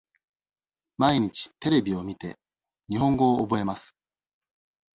[0.97, 2.39] 毎日テレビを見て、
[2.89, 3.95] 日本語を覚えます。